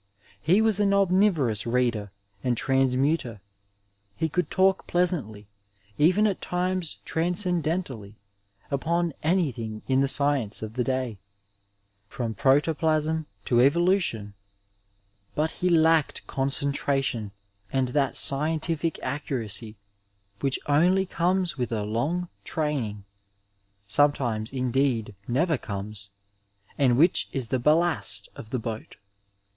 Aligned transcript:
He 0.41 0.63
was 0.63 0.79
an 0.79 0.95
omnivorous 0.95 1.67
reader 1.67 2.11
and 2.43 2.57
transmutor, 2.57 3.39
he 4.15 4.29
could 4.29 4.49
talk 4.49 4.87
plea 4.87 5.03
santly, 5.05 5.45
even 5.99 6.25
at 6.25 6.41
times 6.41 6.97
transcendentally, 7.05 8.15
upon 8.71 9.13
anything 9.21 9.83
in 9.87 10.01
the 10.01 10.07
science 10.07 10.63
of 10.63 10.73
the 10.73 10.83
day, 10.83 11.19
from 12.07 12.33
protoplasm 12.33 13.27
to 13.45 13.59
evolution; 13.61 14.33
but 15.35 15.51
he 15.51 15.69
lacked 15.69 16.25
concentration 16.25 17.29
and 17.71 17.89
that 17.89 18.17
scientific 18.17 18.97
accuracy 19.03 19.77
which 20.39 20.57
only 20.65 21.05
comes 21.05 21.59
with 21.59 21.71
a 21.71 21.83
long 21.83 22.27
training 22.43 23.03
(sometimes, 23.85 24.49
indeed, 24.51 25.13
never 25.27 25.59
comes,) 25.59 26.09
and 26.75 26.97
which 26.97 27.29
is 27.33 27.49
the 27.49 27.59
ballast 27.59 28.29
of 28.35 28.49
the 28.49 28.57
boat. 28.57 28.95